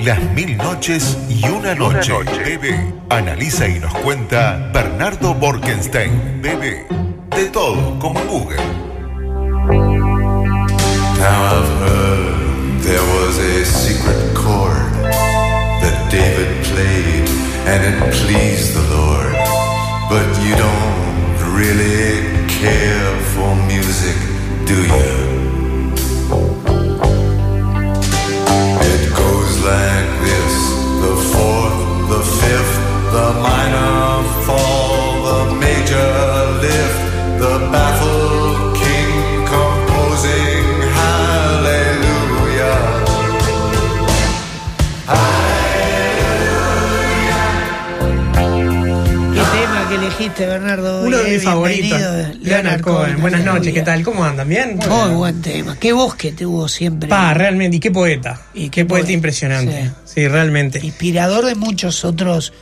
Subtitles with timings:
[0.00, 2.12] Las mil noches y una noche.
[2.44, 2.92] Bebé.
[3.10, 6.40] Analiza y nos cuenta Bernardo Borkenstein.
[6.40, 6.86] Bebé.
[7.30, 8.62] De todo, como Google.
[11.18, 14.92] Now I've heard there was a secret chord
[15.82, 17.28] that David played
[17.66, 19.34] and it pleased the Lord.
[20.08, 24.16] But you don't really care for music,
[24.64, 25.27] do you?
[50.38, 51.02] Elegiste, Bernardo?
[51.06, 52.00] Uno de Bien, mis favoritos,
[52.42, 53.20] Leonard Cohen.
[53.20, 54.02] Buenas noches, ¿qué tal?
[54.02, 54.48] ¿Cómo andan?
[54.48, 54.76] ¿Bien?
[54.88, 55.76] Muy buen tema.
[55.78, 57.08] Qué voz que tuvo siempre.
[57.08, 58.40] Pa, realmente, y qué poeta.
[58.54, 59.90] Y qué qué poeta poeta, impresionante.
[60.04, 60.80] Sí, realmente.
[60.82, 62.52] Inspirador de muchos otros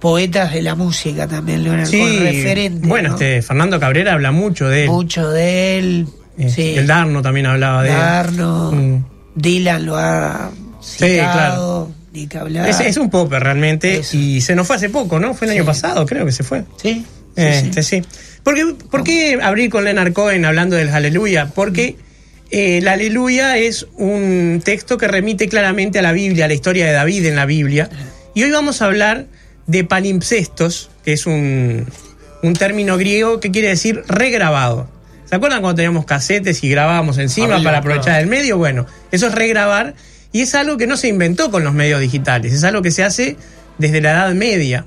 [0.00, 2.86] poetas de la música también, Leonard Sí, Cohen, referente.
[2.88, 3.14] bueno, ¿no?
[3.14, 4.90] este Fernando Cabrera habla mucho de él.
[4.90, 6.06] Mucho de él.
[6.36, 6.74] Eh, sí.
[6.76, 7.96] El Darno también hablaba de él.
[7.96, 9.04] Darno, Mm.
[9.36, 12.68] Dylan lo ha Sí, citado, ni que hablar.
[12.68, 14.16] Es, es un popper realmente Eso.
[14.16, 15.34] y se nos fue hace poco, ¿no?
[15.34, 16.64] Fue el año pasado, creo que se fue.
[16.80, 17.04] Sí,
[17.36, 18.02] sí, Este, sí.
[18.02, 18.08] sí.
[18.42, 21.50] ¿Por qué, por qué abrir con Leonard Cohen hablando del Aleluya?
[21.54, 21.96] Porque
[22.50, 26.86] eh, el Aleluya es un texto que remite claramente a la Biblia, a la historia
[26.86, 27.90] de David en la Biblia.
[28.34, 29.26] Y hoy vamos a hablar
[29.66, 31.86] de palimpsestos, que es un,
[32.42, 34.88] un término griego que quiere decir regrabado.
[35.24, 38.58] ¿Se acuerdan cuando teníamos casetes y grabábamos encima Arriba, para aprovechar el medio?
[38.58, 39.94] Bueno, eso es regrabar
[40.34, 43.04] y es algo que no se inventó con los medios digitales, es algo que se
[43.04, 43.36] hace
[43.78, 44.84] desde la Edad Media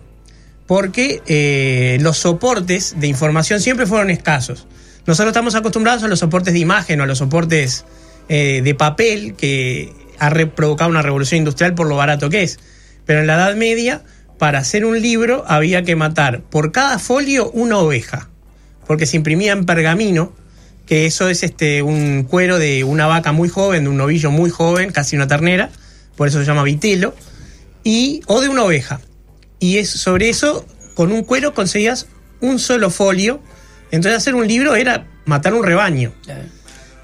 [0.66, 4.68] porque eh, los soportes de información siempre fueron escasos.
[5.06, 7.86] Nosotros estamos acostumbrados a los soportes de imagen o a los soportes
[8.28, 12.60] eh, de papel que ha provocado una revolución industrial por lo barato que es.
[13.06, 14.04] Pero en la Edad Media,
[14.38, 18.28] para hacer un libro había que matar por cada folio una oveja,
[18.86, 20.34] porque se imprimía en pergamino,
[20.88, 24.50] que eso es este un cuero de una vaca muy joven, de un novillo muy
[24.50, 25.70] joven, casi una ternera,
[26.16, 27.14] por eso se llama vitelo,
[27.84, 29.02] y o de una oveja.
[29.60, 30.66] Y es sobre eso
[30.96, 32.08] con un cuero conseguías
[32.42, 33.42] un solo folio.
[33.92, 36.14] Entonces hacer un libro era matar un rebaño.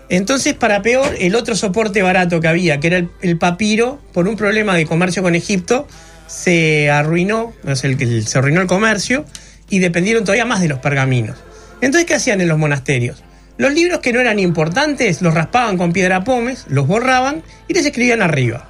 [0.10, 4.28] Entonces para peor el otro soporte barato que había que era el, el papiro por
[4.28, 5.88] un problema de comercio con Egipto
[6.28, 9.26] se arruinó o sea, el, el- se arruinó el comercio
[9.70, 11.38] y dependieron todavía más de los pergaminos.
[11.82, 13.24] Entonces qué hacían en los monasterios
[13.58, 17.86] los libros que no eran importantes los raspaban con piedra pómez los borraban y les
[17.86, 18.70] escribían arriba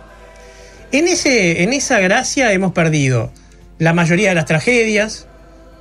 [0.94, 3.32] en, ese, en esa gracia hemos perdido
[3.80, 5.28] la mayoría de las tragedias,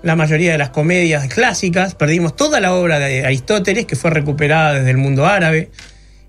[0.03, 4.75] la mayoría de las comedias clásicas, perdimos toda la obra de Aristóteles, que fue recuperada
[4.75, 5.71] desde el mundo árabe,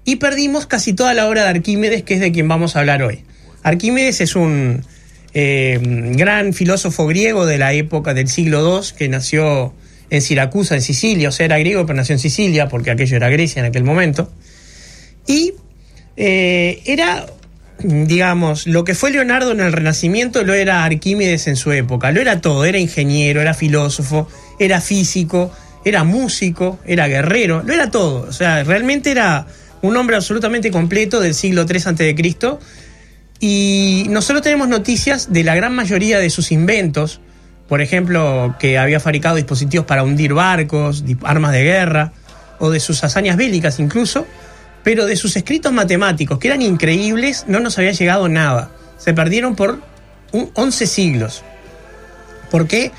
[0.04, 3.02] y perdimos casi toda la obra de Arquímedes, que es de quien vamos a hablar
[3.04, 3.24] hoy.
[3.64, 4.86] Arquímedes es un
[5.34, 9.74] eh, gran filósofo griego de la época del siglo II, que nació
[10.18, 13.30] en Siracusa, en Sicilia, o sea, era griego, pero nació en Sicilia, porque aquello era
[13.30, 14.32] Grecia en aquel momento.
[15.28, 15.54] Y
[16.18, 17.26] eh, era,
[17.80, 22.12] digamos, lo que fue Leonardo en el Renacimiento lo era Arquímedes en su época.
[22.12, 24.28] Lo era todo, era ingeniero, era filósofo,
[24.60, 25.52] era físico,
[25.86, 28.28] era músico, era guerrero, lo era todo.
[28.28, 29.48] O sea, realmente era
[29.82, 32.16] un hombre absolutamente completo del siglo III a.C.
[33.40, 37.20] Y nosotros tenemos noticias de la gran mayoría de sus inventos,
[37.68, 42.14] por ejemplo, que había fabricado dispositivos para hundir barcos, armas de guerra,
[42.60, 44.26] o de sus hazañas bélicas incluso,
[44.84, 48.72] pero de sus escritos matemáticos, que eran increíbles, no nos había llegado nada.
[48.98, 49.80] Se perdieron por
[50.32, 51.44] un 11 siglos.
[52.52, 52.92] ¿Por qué?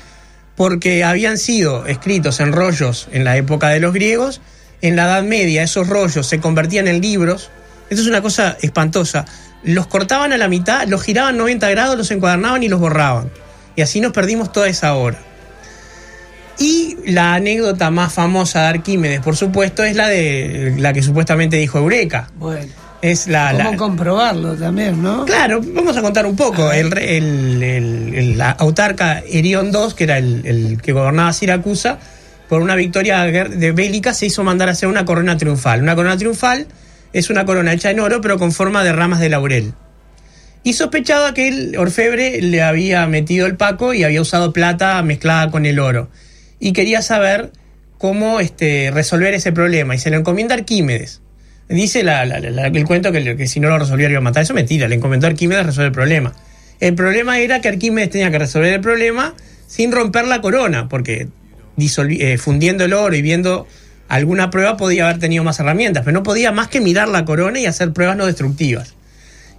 [0.55, 4.41] Porque habían sido escritos en rollos en la época de los griegos,
[4.81, 7.49] en la Edad Media esos rollos se convertían en libros.
[7.89, 9.25] Esto es una cosa espantosa.
[9.63, 13.31] Los cortaban a la mitad, los giraban 90 grados, los encuadernaban y los borraban.
[13.75, 15.17] Y así nos perdimos toda esa obra.
[16.57, 21.57] Y la anécdota más famosa de Arquímedes, por supuesto, es la de la que supuestamente
[21.57, 22.29] dijo Eureka.
[22.37, 22.71] Bueno,
[23.01, 25.25] Es la, ¿cómo la- comprobarlo también, no?
[25.25, 26.71] Claro, vamos a contar un poco.
[26.71, 31.33] El, re- el- el- el- la autarca Erión II, que era el, el que gobernaba
[31.33, 31.99] Siracusa,
[32.47, 35.81] por una victoria de bélica se hizo mandar a hacer una corona triunfal.
[35.81, 36.67] Una corona triunfal
[37.11, 39.73] es una corona hecha en oro, pero con forma de ramas de laurel.
[40.65, 45.51] Y sospechaba que el orfebre le había metido el paco y había usado plata mezclada
[45.51, 46.09] con el oro.
[46.59, 47.51] Y quería saber
[47.99, 49.93] cómo este, resolver ese problema.
[49.93, 51.21] Y se lo encomienda a Arquímedes.
[51.69, 54.41] Dice la- la- la- el cuento que, si no lo resolvía iba a matar.
[54.41, 54.87] Eso es mentira.
[54.87, 56.33] Le encomendó a Arquímedes resolver el problema.
[56.79, 59.35] El problema era que Arquímedes tenía que resolver el problema
[59.67, 61.27] sin romper la corona, porque
[61.77, 63.67] eh, fundiendo el oro y viendo
[64.07, 67.59] alguna prueba podía haber tenido más herramientas, pero no podía más que mirar la corona
[67.59, 68.95] y hacer pruebas no destructivas.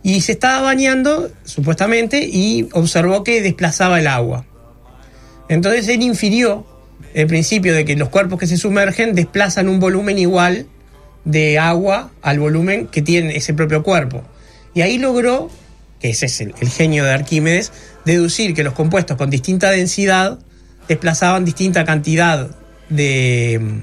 [0.07, 4.47] Y se estaba bañando, supuestamente, y observó que desplazaba el agua.
[5.49, 6.65] Entonces él infirió
[7.13, 10.69] el principio de que los cuerpos que se sumergen desplazan un volumen igual
[11.25, 14.23] de agua al volumen que tiene ese propio cuerpo.
[14.75, 15.51] Y ahí logró,
[16.01, 17.73] que ese es el, genio de Arquímedes,
[18.05, 20.39] deducir que los compuestos con distinta densidad
[20.87, 22.49] desplazaban distinta cantidad
[22.91, 23.83] de,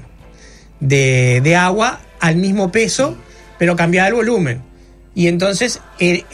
[0.80, 3.14] de, de agua al mismo peso,
[3.58, 4.73] pero cambiaba el volumen.
[5.14, 6.24] Y entonces él,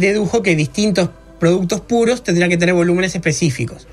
[0.00, 1.10] dedujo que distintos
[1.40, 3.88] productos puros tendrían que tener volúmenes específicos.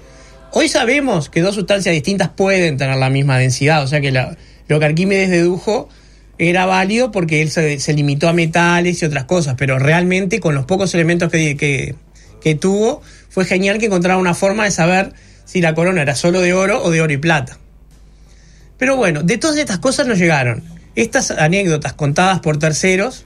[0.52, 4.80] Hoy sabemos que dos sustancias distintas pueden tener la misma densidad, o sea que lo
[4.80, 5.90] que Arquímedes dedujo
[6.38, 10.66] era válido porque él se, limitó a metales y otras cosas, pero realmente con los
[10.66, 11.96] pocos elementos que, que-
[12.42, 15.14] que tuvo, fue genial que encontrara una forma de saber
[15.46, 17.58] si la corona era solo de oro o de oro y plata.
[18.78, 20.64] Pero bueno, de todas estas cosas nos llegaron
[20.96, 23.26] estas anécdotas contadas por terceros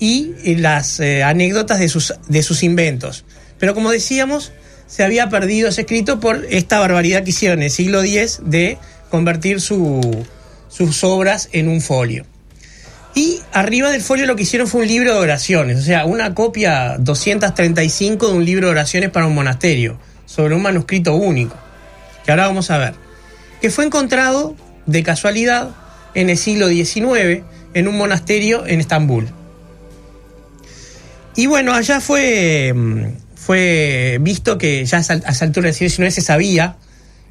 [0.00, 3.24] y las eh, anécdotas de sus, de sus inventos.
[3.58, 4.50] Pero como decíamos,
[4.86, 8.78] se había perdido ese escrito por esta barbaridad que hicieron en el siglo X de
[9.10, 10.24] convertir su-
[10.68, 12.24] sus obras en un folio.
[13.14, 16.34] Y arriba del folio lo que hicieron fue un libro de oraciones, o sea, una
[16.34, 21.56] copia 235 de un libro de oraciones para un monasterio, sobre un manuscrito único,
[22.24, 22.94] que ahora vamos a ver,
[23.60, 24.54] que fue encontrado
[24.86, 25.70] de casualidad
[26.14, 27.42] en el siglo XIX
[27.74, 29.28] en un monasterio en Estambul.
[31.36, 33.04] Y bueno, allá fue, mm,
[33.34, 36.76] fue visto que ya a esa altura del siglo XIX se sabía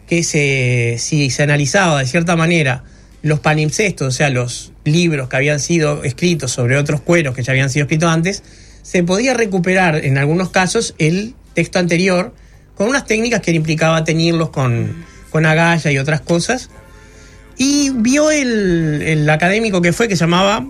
[0.07, 2.83] que se, si se analizaba de cierta manera
[3.21, 7.51] los palimpsestos, o sea, los libros que habían sido escritos sobre otros cueros que ya
[7.51, 8.43] habían sido escritos antes,
[8.81, 12.33] se podía recuperar en algunos casos el texto anterior
[12.75, 16.69] con unas técnicas que implicaba teñirlos con, con agalla y otras cosas.
[17.57, 20.65] Y vio el, el académico que fue, que se llamaba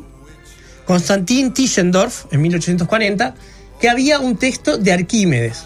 [0.90, 3.36] Konstantin Tischendorf, en 1840,
[3.80, 5.66] que había un texto de Arquímedes.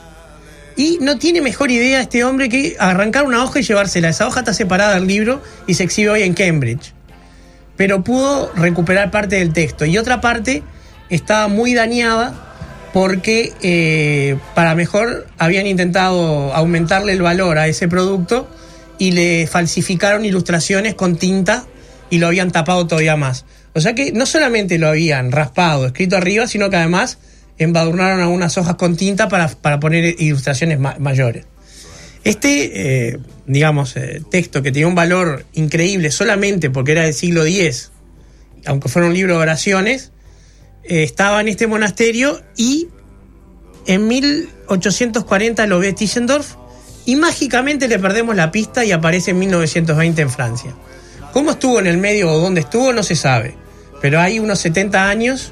[0.75, 4.09] Y no tiene mejor idea este hombre que arrancar una hoja y llevársela.
[4.09, 6.91] Esa hoja está separada del libro y se exhibe hoy en Cambridge.
[7.77, 9.85] Pero pudo recuperar parte del texto.
[9.85, 10.61] Y otra parte
[11.09, 12.35] estaba muy dañada
[12.91, 18.49] porque eh, para mejor habían intentado aumentarle el valor a ese producto
[18.97, 21.65] y le falsificaron ilustraciones con tinta
[22.09, 23.45] y lo habían tapado todavía más.
[23.73, 27.17] O sea que no solamente lo habían raspado, escrito arriba, sino que además
[27.57, 31.45] embadurnaron algunas hojas con tinta para, para poner ilustraciones ma- mayores.
[32.23, 37.45] Este, eh, digamos, eh, texto que tenía un valor increíble solamente porque era del siglo
[37.45, 37.91] X,
[38.65, 40.11] aunque fuera un libro de oraciones,
[40.83, 42.87] eh, estaba en este monasterio y
[43.87, 46.55] en 1840 lo ve Tischendorf
[47.05, 50.73] y mágicamente le perdemos la pista y aparece en 1920 en Francia.
[51.33, 52.93] ¿Cómo estuvo en el medio o dónde estuvo?
[52.93, 53.55] No se sabe.
[54.01, 55.51] Pero hay unos 70 años,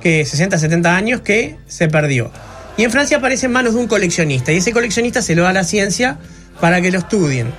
[0.00, 2.30] que 60, 70 años que se perdió.
[2.78, 5.50] Y en Francia aparece en manos de un coleccionista y ese coleccionista se lo da
[5.50, 6.18] a la ciencia
[6.60, 7.52] para que lo estudien.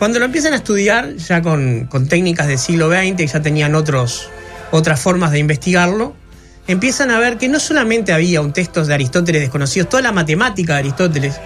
[0.00, 4.28] Cuando lo empiezan a estudiar, ya con, con técnicas del siglo XX, ya tenían otros,
[4.72, 6.16] otras formas de investigarlo,
[6.66, 10.72] empiezan a ver que no solamente había un texto de Aristóteles desconocidos, toda la matemática
[10.72, 11.38] de Aristóteles.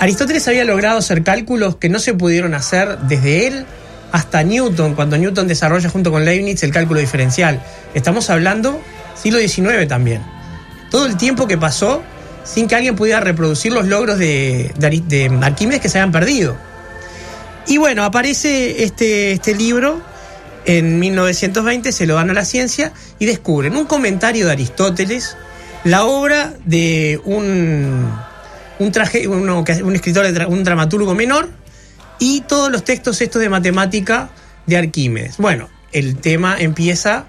[0.00, 3.66] Aristóteles había logrado hacer cálculos que no se pudieron hacer desde él
[4.12, 7.62] hasta Newton, cuando Newton desarrolla junto con Leibniz el cálculo diferencial.
[7.94, 8.80] Estamos hablando
[9.20, 10.22] siglo XIX también.
[10.90, 12.02] Todo el tiempo que pasó
[12.44, 14.72] sin que alguien pudiera reproducir los logros de,
[15.42, 16.56] Arquímedes que se habían perdido.
[17.66, 20.00] Y bueno, aparece este, este libro
[20.64, 25.36] en 1920, se lo dan a la ciencia y descubren un comentario de Aristóteles,
[25.84, 28.10] la obra de un,
[28.78, 31.59] un, traje, un escritor, un dramaturgo menor
[32.20, 34.30] y todos los textos estos de matemática
[34.66, 35.38] de Arquímedes.
[35.38, 37.26] Bueno, el tema empieza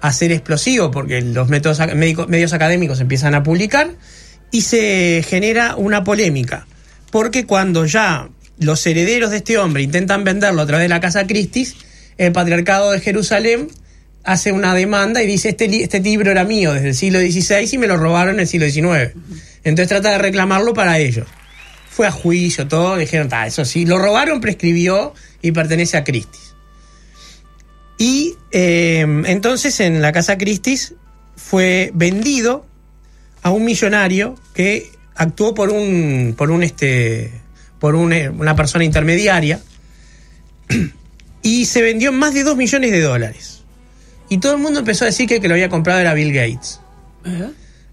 [0.00, 3.90] a ser explosivo porque los métodos, medios académicos empiezan a publicar
[4.50, 6.66] y se genera una polémica.
[7.12, 8.28] Porque cuando ya
[8.58, 11.76] los herederos de este hombre intentan venderlo a través de la Casa Christie's,
[12.18, 13.68] el patriarcado de Jerusalén
[14.24, 17.78] hace una demanda y dice, este, este libro era mío desde el siglo XVI y
[17.78, 19.14] me lo robaron en el siglo XIX.
[19.64, 21.26] Entonces trata de reclamarlo para ellos.
[21.90, 26.54] Fue a juicio, todo, dijeron, "Ta, eso sí, lo robaron, prescribió y pertenece a Christie's.
[27.98, 30.94] Y eh, entonces en la Casa Christie's
[31.36, 32.64] fue vendido
[33.42, 37.30] a un millonario que actuó por un por un este
[37.78, 39.60] por un, eh, una persona intermediaria
[41.42, 43.64] y se vendió en más de 2 millones de dólares.
[44.28, 46.80] Y todo el mundo empezó a decir que que lo había comprado era Bill Gates.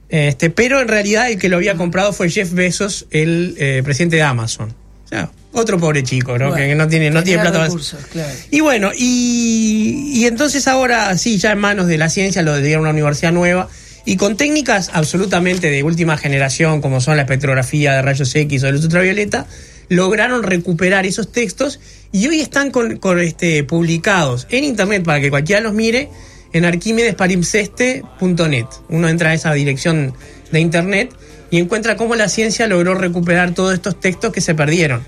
[0.09, 4.15] Este, pero en realidad el que lo había comprado fue Jeff Bezos, el eh, presidente
[4.15, 4.73] de Amazon.
[5.05, 6.49] O sea, otro pobre chico, ¿no?
[6.49, 7.67] Bueno, que no tiene, no tiene plata.
[8.11, 8.33] claro.
[8.51, 12.79] Y bueno, y, y entonces ahora sí, ya en manos de la ciencia lo dieron
[12.79, 13.69] a una universidad nueva
[14.05, 18.65] Y con técnicas absolutamente de última generación, como son la espectrografía de rayos X o
[18.67, 19.45] de luz ultravioleta,
[19.89, 21.79] lograron recuperar esos textos
[22.11, 26.09] y hoy están con, con, este, publicados en internet para que cualquiera los mire
[26.57, 28.65] en arquímedespalimpseste.net.
[28.89, 30.13] Uno entra a esa dirección
[30.51, 31.13] de internet
[31.49, 35.03] y encuentra cómo la ciencia logró recuperar todos estos textos que se perdieron.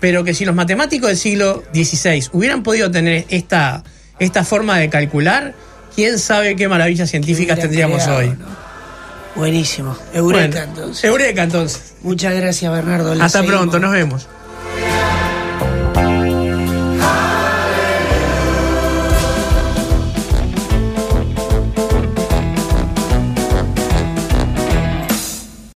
[0.00, 3.84] Pero que si los matemáticos del siglo XVI hubieran podido tener esta,
[4.18, 5.54] esta forma de calcular,
[5.94, 8.30] quién sabe qué maravillas científicas tendríamos creado, hoy.
[8.30, 8.64] ¿no?
[9.36, 9.96] Buenísimo.
[10.12, 11.04] Eureka Bueno, entonces.
[11.04, 11.94] Eureka entonces.
[12.02, 13.12] Muchas gracias Bernardo.
[13.12, 13.60] Hasta seguimos.
[13.60, 14.28] pronto, nos vemos.